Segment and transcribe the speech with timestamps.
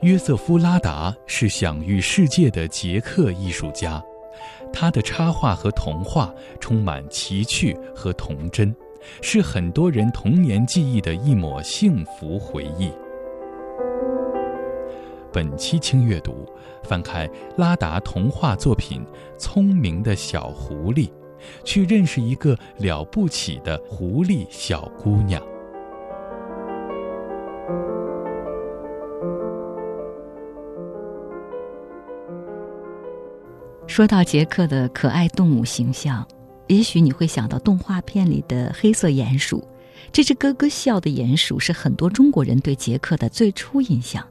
[0.00, 4.02] 约瑟夫·拉达是享誉世界的捷克艺术家，
[4.72, 8.74] 他的插画和童话充满奇趣和童真，
[9.20, 12.90] 是很多人童年记忆的一抹幸福回忆。
[15.32, 16.46] 本期轻阅读，
[16.84, 19.02] 翻开拉达童话作品
[19.38, 21.08] 《聪明的小狐狸》，
[21.64, 25.42] 去认识一个了不起的狐狸小姑娘。
[33.86, 36.26] 说到杰克的可爱动物形象，
[36.66, 39.66] 也许你会想到动画片里的黑色鼹鼠。
[40.10, 44.26] 这只咯咯笑的鼹鼠是很多中国人对杰克的最初印象。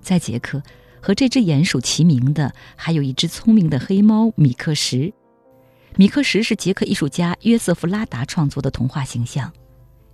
[0.00, 0.62] 在杰克
[1.00, 5.12] 和这只鼹鼠齐名的，还有一只聪明的黑猫米克什。
[5.96, 9.52] 米克什是捷克艺术家约瑟夫·拉达创作的童话形象。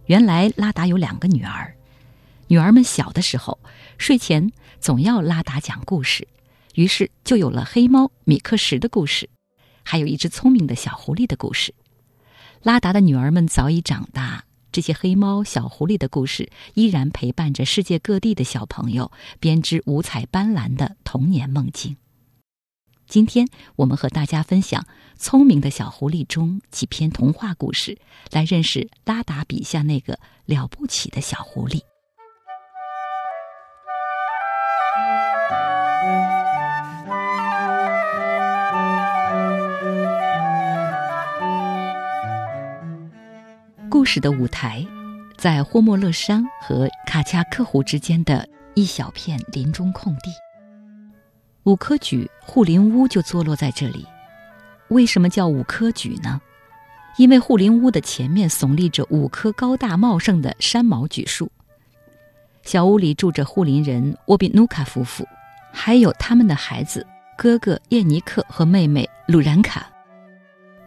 [0.06, 1.75] 原来拉达有两个女儿，
[2.47, 3.58] 女儿们小的时候，
[3.98, 4.50] 睡前
[4.81, 6.27] 总要拉达讲故事。
[6.75, 9.28] 于是就有了黑猫米克什的故事，
[9.83, 11.73] 还有一只聪明的小狐狸的故事。
[12.62, 14.42] 拉达的女儿们早已长大，
[14.75, 21.97] 这些黑猫小狐狸的故事依然陪伴着世界各地的小朋友，编织五彩斑斓的童年梦境。
[23.06, 24.83] 今天我们和大家分享
[25.17, 27.97] 《聪明的小狐狸》中几篇童话故事，
[28.33, 31.80] 来认识拉达笔下那个了不起的小狐狸。
[44.05, 44.86] 故事的舞台，
[45.34, 50.30] 在霍莫勒山和卡恰克湖之间的一小片林中空地。
[51.62, 54.05] 五科举护林屋就坐落在这里。
[54.88, 56.38] 为什么叫五科举呢？
[57.16, 61.50] 因为护林屋的前面耸立着五棵高大茂盛的山毛榉树。
[62.62, 65.27] 小屋里住着护林人沃比努卡夫妇，
[65.73, 67.06] 还有他们的孩子
[67.39, 69.90] 哥哥叶尼克和妹妹鲁然卡。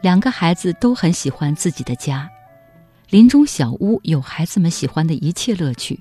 [0.01, 2.29] 两个孩子都很喜欢自己的家。
[3.09, 5.97] 林中小屋有孩子们喜欢的一切乐趣，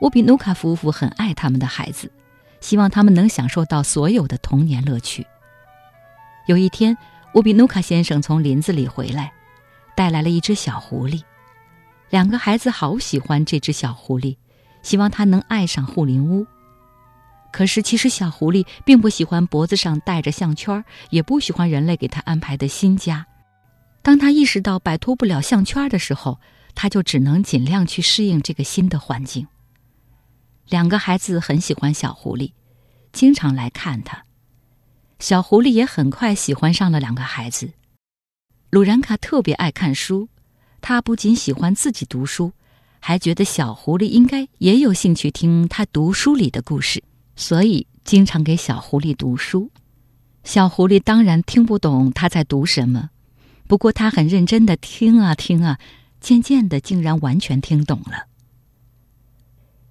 [0.00, 2.08] 乌比努卡夫妇很爱他们的孩子，
[2.60, 5.26] 希望他们能享受到所有的童年乐趣。
[6.46, 6.96] 有一天，
[7.34, 9.32] 乌比努卡先生从林子里回来，
[9.96, 11.20] 带来了一只小狐狸。
[12.10, 14.36] 两个孩子好喜欢这只小狐狸，
[14.82, 16.46] 希望它能爱上护林屋。
[17.50, 23.26] 可是，其实小狐狸并不喜欢脖子上戴着项圈，也不喜欢人类给它安排的新家。
[24.02, 26.40] 当他意识到摆脱不了项圈的时候，
[26.74, 29.46] 他就只能尽量去适应这个新的环境。
[30.68, 32.52] 两个孩子很喜欢小狐狸，
[33.12, 34.24] 经常来看他。
[35.18, 37.72] 小狐狸也很快喜欢上了两个孩子。
[38.70, 40.28] 鲁然卡特别爱看书，
[40.80, 42.52] 他不仅喜欢自己读书，
[43.00, 47.02] 还觉得小狐狸应该也有兴趣听他读书里的故事，
[47.36, 49.70] 所以经常给小狐狸读书。
[50.44, 53.10] 小狐狸当然听不懂他在读什么。
[53.70, 55.78] 不过他很认真的听啊听啊，
[56.20, 58.26] 渐渐的竟然完全听懂了。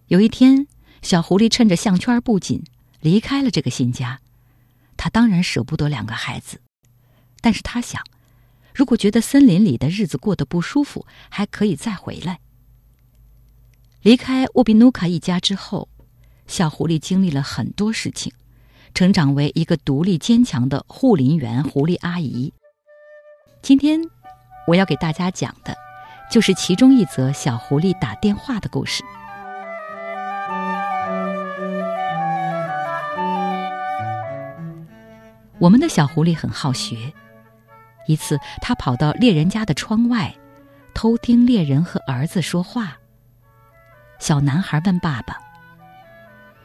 [0.07, 0.67] 有一天，
[1.01, 2.61] 小狐狸趁着项圈不紧，
[2.99, 4.19] 离开了这个新家。
[4.97, 6.59] 他当然舍不得两个孩子，
[7.39, 8.03] 但是他想，
[8.75, 12.41] 如果觉得森林里的日子过得不舒服，还可以再回来。
[14.01, 15.87] 离开沃比努卡一家之后，
[16.47, 18.33] 小狐狸经历了很多事情，
[18.93, 22.51] 成长为一个独立坚强的护林员狐狸阿姨。
[23.61, 23.99] 今天
[24.65, 25.75] 我要给大家讲的，
[26.31, 29.03] 就是其中一则小狐狸打电话的故事。
[35.59, 37.13] 我们的小狐狸很好学。
[38.07, 40.33] 一次，他跑到猎人家的窗外，
[40.95, 42.97] 偷听猎人和儿子说话。
[44.19, 45.37] 小男孩问爸爸：“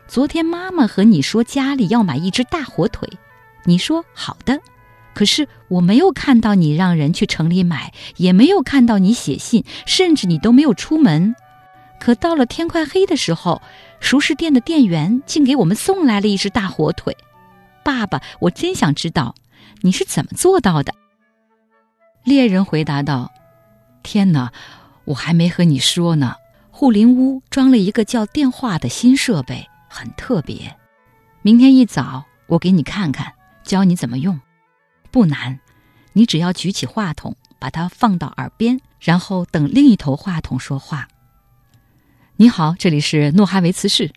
[0.07, 3.07] 昨天妈妈和你说家里要买一只大火腿，
[3.65, 4.59] 你说好的。”
[5.15, 11.35] 可是我没有看到你让人去城里买，也没有看到你写信，甚至你都没有出门。
[12.01, 13.63] 可到了天快黑的时候，
[14.01, 17.17] 熟食店的店员竟给我们送来了一只大火腿。
[17.83, 19.35] 爸爸，我真想知道
[19.83, 20.93] 你是怎么做到的。
[22.25, 23.31] 猎人回答道
[24.03, 24.51] ：“天哪，
[25.05, 26.35] 我还没和你说呢。
[26.71, 30.75] 护林屋装了一个叫电话的新设备，很特别。
[31.43, 34.39] 明天一早我给你看看，教你怎么用。”
[35.15, 35.61] 不难，
[36.15, 41.07] 你只要举起话筒，把它放到耳边，然后等另一头话筒说话。
[42.35, 44.13] 你好，这里是诺哈维茨市。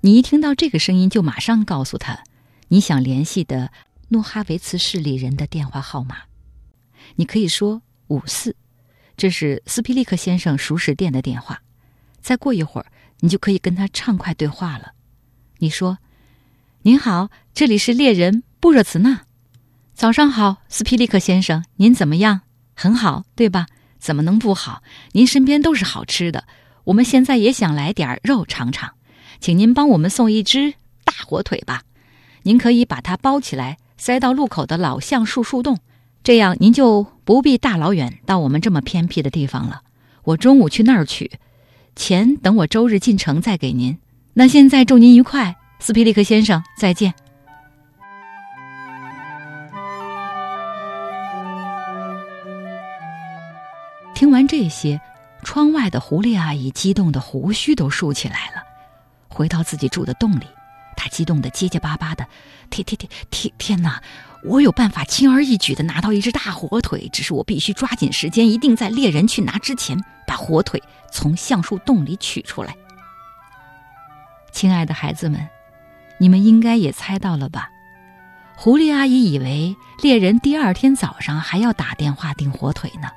[0.00, 2.24] 你一听到这个声音，就马上告诉他
[2.68, 3.70] 你想联系的
[4.08, 6.16] 诺哈维茨市里人的电话号码。
[7.16, 8.56] 你可以说五四，
[9.18, 11.60] 这是斯皮利克先生熟食店的电话。
[12.22, 12.86] 再过一会儿，
[13.20, 14.94] 你就可以跟他畅快对话了。
[15.58, 15.98] 你说
[16.80, 19.26] ：“您好，这里是猎人布热茨纳。
[20.02, 22.40] 早上好，斯皮利克先生，您怎么样？
[22.74, 23.68] 很好，对吧？
[24.00, 24.82] 怎么能不好？
[25.12, 26.42] 您身边都是好吃的。
[26.82, 28.94] 我们现在也想来点肉尝尝，
[29.38, 31.82] 请您帮我们送一只大火腿吧。
[32.42, 35.78] 您可以把它包起来，塞到路口的老橡树树洞，
[36.24, 39.82] 这样您就不必大老远到我们这么偏僻的地方了。
[40.24, 41.30] 我中午去那儿取。”
[41.94, 43.96] 钱等我周日进城再给您。
[44.34, 47.14] 那现在祝您愉快，斯皮利克先生，再见。
[54.22, 55.00] 听完这些，
[55.42, 58.62] 窗外的狐狸阿姨激动的胡须都竖起来了。
[59.26, 60.46] 回到自己住的洞里，
[60.96, 62.24] 她激动的结结巴巴的
[62.70, 64.00] ：“天天天天天哪！
[64.44, 70.80] 我有办法轻而易举的拿到一只大火腿，只是我必须抓紧时间，一定在猎人去拿之前。”把火腿
[71.10, 72.76] 从橡树洞里取出来。
[74.52, 75.48] 亲爱的孩子们，
[76.18, 77.68] 你们应该也猜到了吧？
[78.54, 83.08] 狐狸阿姨以为猎人第二天早上还要打电话订火腿呢。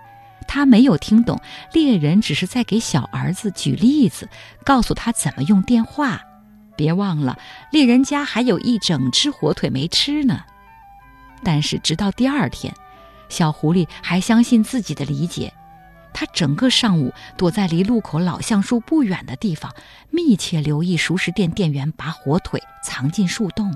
[0.56, 1.42] 他没有听懂，
[1.74, 4.30] 猎人只是在给小儿子举例子，
[4.64, 6.22] 告诉他怎么用电话。
[6.78, 7.38] 别忘了，
[7.74, 10.46] 猎人家还有一整只火腿没吃呢。
[11.44, 12.74] 但是直到第二天，
[13.28, 15.52] 小狐狸还相信自己的理解。
[16.14, 19.76] 他整个上午躲在离路口老橡树不远的地方，
[20.10, 23.76] 密切留意熟食店店员把火腿藏进树洞，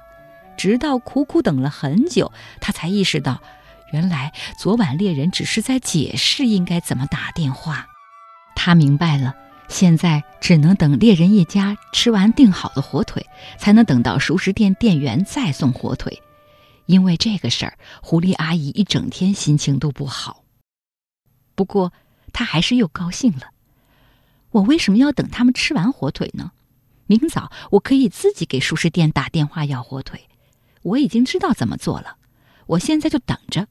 [0.55, 2.31] 直到苦苦等了很久，
[2.61, 3.41] 他才意识到，
[3.91, 7.87] 原来昨晚猎人只是在解释应该怎么打电话。
[8.55, 9.35] 他明白了，
[9.67, 13.25] 现在只能等猎人一家吃完订好的火腿，
[13.57, 16.21] 才能等到熟食店店员再送火腿。
[16.85, 20.43] 因为这个事儿，狐狸阿姨一整天心情都不好。
[21.55, 21.91] 不过。
[22.31, 23.49] 他还是又高兴了。
[24.51, 26.51] 我为什么要等他们吃完火腿呢？
[27.07, 30.27] 明早我可以自己给熟食店打电话要火腿。
[30.83, 32.17] 我已经知道怎么做了。
[32.67, 33.67] 我现在就等着，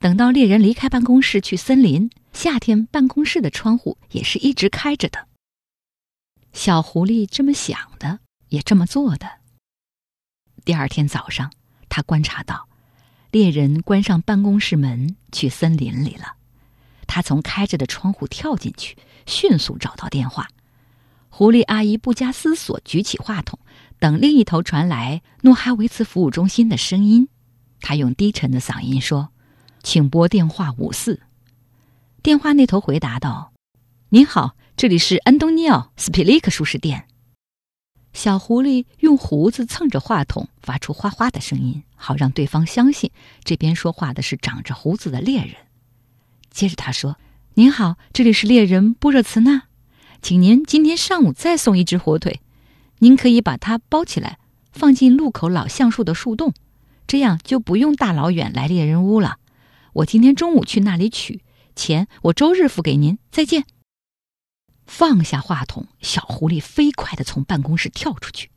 [0.00, 2.10] 等到猎人离开办公室去森林。
[2.32, 5.26] 夏天办公室的窗户也是一直开着的。
[6.52, 9.28] 小狐狸这么想的，也这么做的。
[10.64, 11.52] 第二天早上，
[11.88, 12.68] 他观察到，
[13.30, 16.36] 猎人关上办公室门去森林里了。
[17.06, 18.96] 他从开着的窗户跳进去，
[19.26, 20.48] 迅速找到电话。
[21.28, 23.58] 狐狸阿姨不加思索举起话筒，
[23.98, 27.28] 等另一头传来诺哈维茨服务中心的声音。
[27.80, 29.30] 他用低沉的嗓音说
[29.82, 31.20] ：“请拨电话五四。”
[32.22, 33.52] 电话那头回答道
[34.10, 37.06] ：“您好，这里是安东尼奥·斯皮利克熟食店。”
[38.12, 43.12] 小狐狸用胡子蹭着话筒，发出哗哗的声音，好让对方相信
[43.44, 45.54] 这边说话的是长着胡子的猎人。
[46.50, 47.16] 接着他说
[47.54, 49.62] ：“您好，这里是猎人布热茨纳，
[50.20, 52.40] 请您今天上午再送一只火腿。
[52.98, 54.38] 您可以把它包起来，
[54.72, 56.52] 放进路口老橡树的树洞，
[57.06, 59.38] 这样就不用大老远来猎人屋了。
[59.94, 61.42] 我今天中午去那里取
[61.74, 63.18] 钱，我周日付给您。
[63.30, 63.64] 再见。”
[64.86, 68.50] 放下话筒，小狐狸飞快地从办公室跳出去。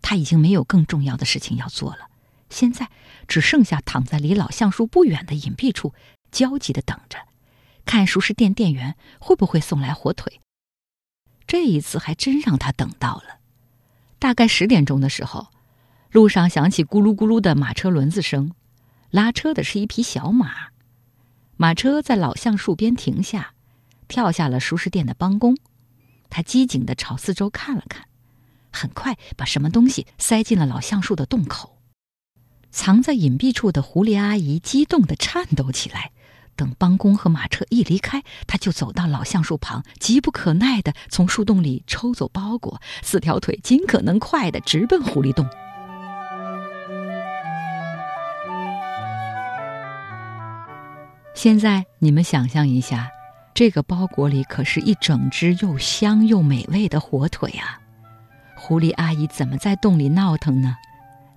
[0.00, 2.08] 他已经没有更重要的事情要做了，
[2.48, 2.90] 现在
[3.26, 5.92] 只剩下躺在离老橡树不远的隐蔽处。
[6.32, 7.18] 焦急的等着，
[7.84, 10.40] 看熟食店店员会不会送来火腿。
[11.46, 13.38] 这一次还真让他等到了。
[14.18, 15.48] 大概十点钟的时候，
[16.10, 18.52] 路上响起咕噜咕噜的马车轮子声，
[19.10, 20.68] 拉车的是一匹小马。
[21.56, 23.54] 马车在老橡树边停下，
[24.08, 25.56] 跳下了熟食店的帮工。
[26.28, 28.06] 他机警地朝四周看了看，
[28.70, 31.78] 很快把什么东西塞进了老橡树的洞口。
[32.70, 36.12] 藏在隐蔽处的狐狸阿姨激动地颤抖起来。
[36.56, 45.46] 等帮工和马车一离开，他就走到老橡树旁，急不可耐地从树洞里抽走包裹，四条腿尽可能快地直奔狐狸洞。
[51.46, 53.08] 现在你们想象一下，
[53.54, 57.78] 这个包裹里可是一整只又香又美味的火腿啊！
[58.56, 60.76] 狐狸阿姨怎么在洞里闹腾呢？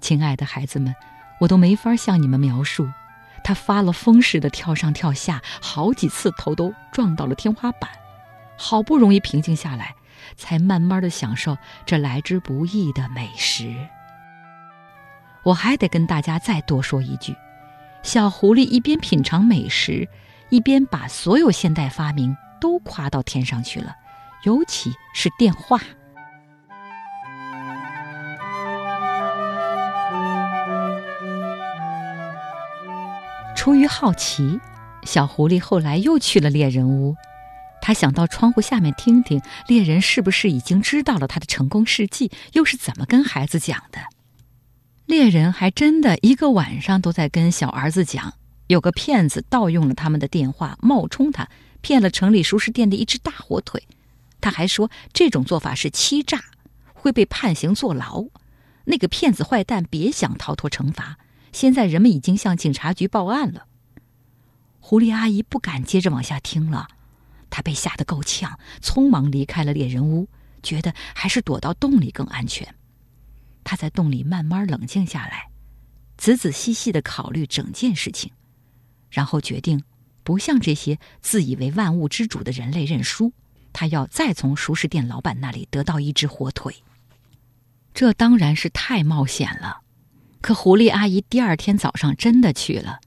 [0.02, 0.96] 亲爱的孩子们，
[1.40, 2.90] 我都没法向你们描述。
[3.44, 7.88] 他发了疯似的跳上跳下，好几次头都撞到了天花板，
[8.58, 9.94] 好不容易平静下来，
[10.36, 13.76] 才慢慢的享受这来之不易的美食。
[15.44, 17.36] 我还得跟大家再多说一句：
[18.02, 20.08] 小狐狸一边品尝美食，
[20.50, 23.96] 一边把所有现代发明都夸到天上去了，
[24.44, 25.80] 尤其是电话。
[33.56, 34.60] 出于好奇，
[35.04, 37.16] 小狐狸后来又去了猎人屋。
[37.82, 44.00] 他想到窗户下面听听猎人是不是已经知道了他的成功事迹，又是怎么跟孩子讲的。
[45.10, 48.36] 猎人还真的一个晚上都在跟小儿子讲，
[48.68, 51.50] 有个骗子盗用了他们的电话，冒充他
[51.82, 53.88] 骗了城里熟食店的一只大火腿。
[54.40, 56.40] 他还说这种做法是欺诈，
[56.94, 58.28] 会被判刑坐牢。
[58.86, 61.18] 那个骗子坏蛋别想逃脱惩罚。
[61.52, 63.66] 现在人们已经向警察局报案了。
[64.80, 66.88] 狐狸阿姨不敢接着往下听了。
[67.50, 70.28] 她被吓得够呛，匆忙离开了猎人屋，
[70.62, 72.76] 觉得还是躲到洞里更安全。
[73.64, 75.50] 他在洞里慢慢冷静下来，
[76.18, 78.32] 仔仔细细的考虑整件事情，
[79.10, 79.84] 然后决定
[80.24, 83.34] 不向这些自以为万物之主的人类认输。
[83.72, 86.76] 他要再从熟食店老板那里得到一只火腿。
[87.94, 89.82] 这当然是太冒险了，
[90.42, 93.00] 可狐狸阿姨第二天早上真的去了。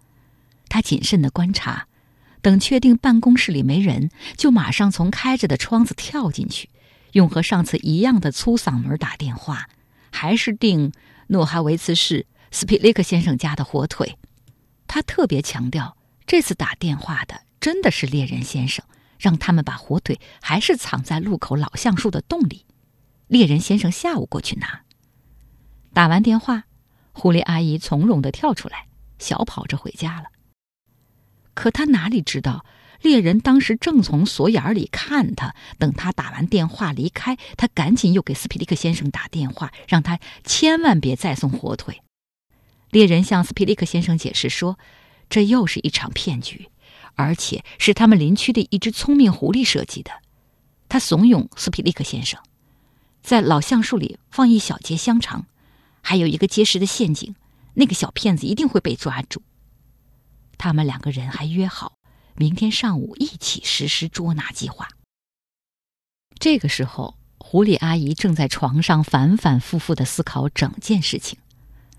[0.68, 1.88] 她谨慎的观察。
[2.40, 6.68] 等确定办公室里没人，就马上从开着的窗子跳进去，
[7.12, 9.68] 用和上次一样的粗嗓门打电话，
[10.12, 10.92] 还是订
[11.28, 14.18] 诺哈维茨市斯皮利克先生家的火腿。
[14.86, 18.84] 他特别强调，这次打电话的真的是猎人先生，
[19.18, 22.66] 让他们把火腿还是藏在路口老橡树的洞里，
[23.26, 24.82] 猎人先生下午过去拿。
[25.94, 26.64] 打完电话，
[27.12, 28.86] 狐狸阿姨从容的跳出来，
[29.18, 30.26] 小跑着回家了。
[31.54, 32.64] 可他哪里知道，
[33.02, 35.54] 猎人当时正从锁眼里看他。
[35.78, 42.00] 等他打完电话离开，他赶紧又给斯皮利克先生打电话，让他千万别再送火腿。
[42.90, 44.78] 猎人向斯皮利克先生解释说，
[45.28, 46.68] 这又是一场骗局，
[47.14, 50.10] 而且是他们林区的一只聪明狐狸设计的。
[50.88, 52.38] 他怂恿斯皮利克先生，
[53.22, 55.46] 在老橡树里放一小节香肠，
[56.02, 57.34] 还有一个结实的陷阱，
[57.74, 59.40] 那个小骗子一定会被抓住。
[60.58, 61.94] 他们两个人还约好，
[62.34, 64.88] 明天上午一起实施捉拿计划。
[66.38, 71.38] 这个时候，狐狸阿姨正在床上反反复复的思考整件事情。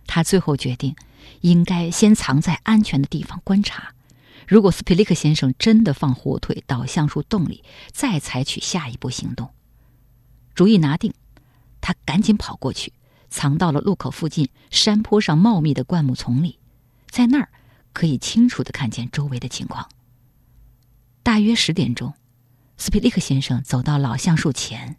[0.08, 0.96] 她最后决定，
[1.42, 3.94] 应该先藏在安全的地方观察。
[4.48, 9.50] 如果斯皮利克先生真的放火腿到橡树洞里，再采取下一步行动。
[10.54, 11.14] 主意拿定，
[11.80, 12.92] 他赶紧跑过去，
[13.30, 16.60] 藏到了路口附近山坡上茂密的灌木丛里，
[17.10, 17.50] 在那儿。
[17.94, 19.88] 可以清楚的看见周围的情况。
[21.24, 22.14] 大约十点钟，
[22.76, 24.98] 斯皮利克先生走到老橡树前，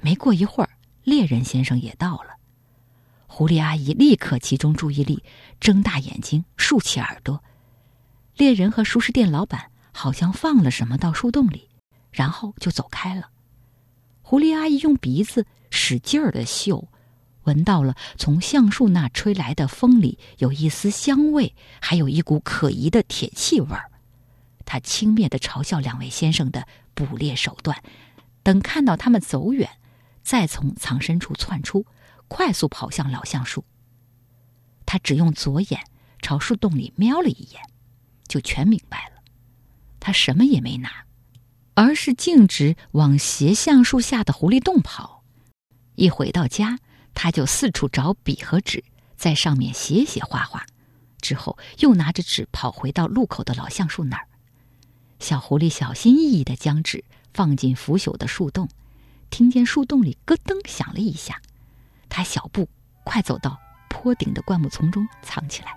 [0.00, 0.70] 没过一会儿，
[1.04, 2.38] 猎人先生也到了。
[3.26, 5.22] 狐狸阿姨立刻集中注意力，
[5.60, 7.44] 睁大眼睛，竖起耳朵。
[8.36, 11.68] 猎人和熟食店老板好像放了什么到树洞里，
[12.10, 13.28] 然后就走开了。
[14.22, 16.88] 狐狸阿姨用鼻子使劲儿的嗅。
[17.44, 23.90] 闻到了从橡树那吹来的风里有一丝香味，还有一股可疑的铁器味儿。
[24.72, 27.82] 他轻蔑的嘲笑两位先生的捕猎手段，
[28.44, 29.68] 等看到他们走远，
[30.22, 31.86] 再从藏身处窜出，
[32.28, 33.64] 快速跑向老橡树。
[34.86, 35.82] 他只用左眼
[36.22, 37.60] 朝树洞里瞄了一眼，
[38.28, 39.20] 就全明白了。
[39.98, 41.04] 他什么也没拿，
[41.74, 45.24] 而是径直往斜橡树下的狐狸洞跑。
[45.96, 46.78] 一回到家。
[47.12, 48.84] 他就四处找笔和纸，
[49.16, 50.64] 在上面写写画画，
[51.20, 54.28] 之后又拿着纸跑回到路口的老橡树那儿。
[55.20, 58.68] 小狐狸小心翼翼地将纸放进腐朽的树洞，
[59.28, 61.40] 听见树洞里咯噔响了一下，
[62.08, 62.68] 他小步
[63.04, 63.56] 快走到
[63.88, 65.76] 坡顶的灌木丛中藏起来。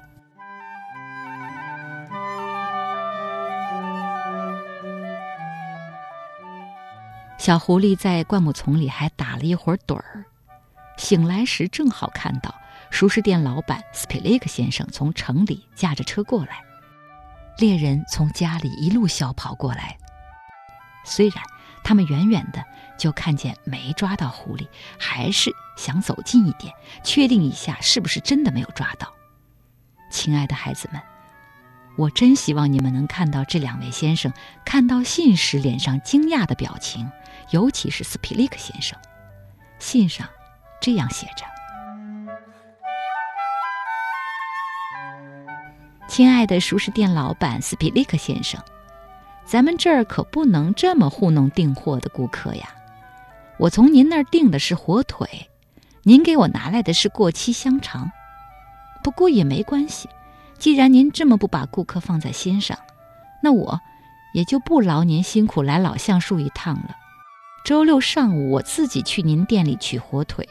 [7.38, 10.24] 小狐狸在灌木丛里还打了一会儿盹儿。
[10.96, 12.56] 醒来时，正好看到
[12.90, 16.62] 熟食店老板斯皮雷克先生从城里驾着车过来。
[17.58, 19.98] 猎人从家里一路小跑过来。
[21.06, 21.44] 虽然
[21.84, 22.64] 他们远远的
[22.98, 24.68] 就看见没抓到狐狸，
[25.00, 29.14] 还是想走近一点，确定一下是不是真的没有抓到。
[30.10, 31.02] 亲爱的孩子们，
[31.98, 34.32] 我真希望你们能看到这两位先生
[34.64, 37.10] 看到信时脸上惊讶的表情，
[37.52, 38.98] 尤其是斯皮利克先生。
[39.80, 40.28] 信上。
[40.82, 41.46] 这样写着
[46.14, 48.62] ：“亲爱的熟食店老板斯皮利克先生，
[49.46, 52.70] 咱们这儿可不能这么糊弄订货的顾客呀！
[53.58, 55.50] 我从您那儿订的是火腿，
[56.04, 58.12] 您给我拿来的是过期香肠。
[59.04, 60.08] 不过也没关系，
[60.60, 62.78] 既然您这么不把顾客放在心上，
[63.42, 63.82] 那我
[64.36, 66.96] 也就不劳您辛苦来老橡树一趟了。
[67.66, 70.48] 周六上午我自己去您店里取火腿。”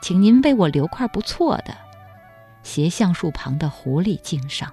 [0.00, 1.76] 请您为我留块不错的，
[2.62, 4.72] 斜橡树旁的狐狸茎上。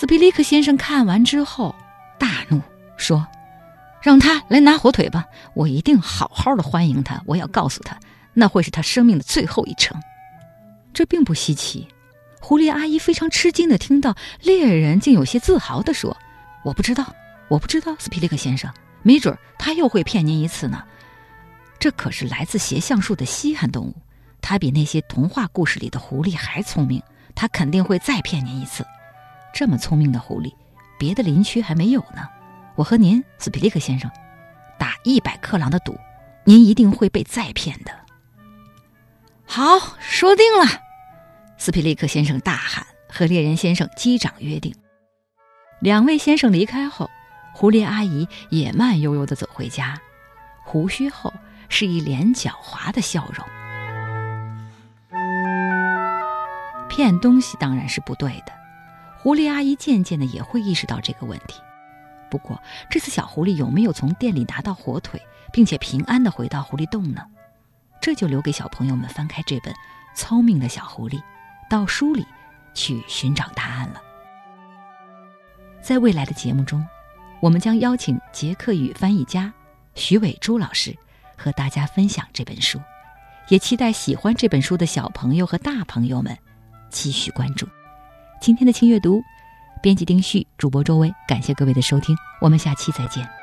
[0.00, 1.74] 斯皮利克先生看完之后
[2.18, 2.58] 大怒，
[2.96, 3.28] 说
[4.00, 7.22] ：“让他来拿火腿吧，我一定好好的欢迎他。
[7.26, 8.00] 我要告诉他，
[8.32, 10.00] 那会是他生命的最后一程。”
[10.94, 11.86] 这并不稀奇。
[12.40, 16.16] 狐狸阿姨非常吃惊的听到猎人竟有些自豪的说
[16.64, 17.14] ：“我不知道，
[17.48, 20.82] 我不知道，斯皮利克先生，没准他又会骗您一次呢。
[21.78, 23.94] 这可是来自斜橡树的稀罕动物，
[24.40, 27.02] 它比那些童话故事里的狐狸还聪明，
[27.34, 28.82] 它肯定会再骗您一次。
[29.52, 30.54] 这么聪明的狐狸，
[30.98, 32.28] 别的林区还没有呢。
[32.76, 34.10] 我和您，斯皮利克先生，
[34.78, 35.98] 打一百克朗的赌，
[36.44, 37.92] 您一定会被再骗的。”
[39.44, 39.64] 好，
[39.98, 40.66] 说定了。
[41.58, 44.74] 斯皮利克先生大喊，和猎人先生击掌约定。
[45.80, 47.10] 两位先生离开后，
[47.52, 50.00] 狐狸阿姨也慢悠悠的走回家，
[50.64, 51.32] 胡须后
[51.68, 53.44] 是一脸狡猾的笑容。
[56.88, 58.52] 骗东西当然是不对的，
[59.22, 61.60] 狐狸阿姨渐渐的也会意识到这个问题。
[62.30, 65.20] 不过这次小狐狸有没有从店里拿到火腿，
[65.52, 67.22] 并且平安的回到狐狸洞呢？
[68.00, 69.74] 这就留给小朋友们翻开这本
[70.14, 71.18] 《聪明的小狐狸》。
[71.68, 72.26] 到书里
[72.74, 74.00] 去寻找答案了。
[75.80, 76.84] 在未来的节目中，
[77.40, 79.52] 我们将邀请捷克语翻译家
[79.94, 80.96] 徐伟珠老师
[81.36, 82.80] 和大家分享这本书，
[83.50, 86.36] 也期待喜欢这本书的小朋友和大朋友们
[86.90, 87.68] 继续关注。
[88.40, 89.22] 今天的轻阅读，
[89.82, 93.39] 编辑丁旭，主播周薇，感谢各位的收听，我们下期再见。